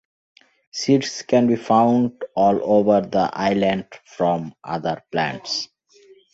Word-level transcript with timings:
Seeds 0.71 1.21
can 1.21 1.45
be 1.45 1.55
found 1.55 2.23
all 2.35 2.59
over 2.63 3.01
the 3.07 3.29
island 3.31 3.85
from 4.03 4.55
other 4.63 5.03
plants. 5.11 5.67